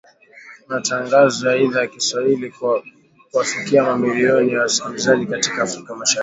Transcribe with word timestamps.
Matangazo 0.67 1.49
ya 1.49 1.57
Idhaa 1.57 1.79
ya 1.81 1.87
Kiswahili 1.87 2.53
huwafikia 3.31 3.83
mamilioni 3.83 4.53
ya 4.53 4.61
wasikilizaji 4.61 5.25
katika 5.25 5.63
Afrika 5.63 5.95
Mashariki 5.95 6.19